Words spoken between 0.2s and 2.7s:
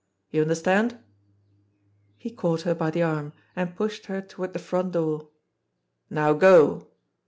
You understand?" He caught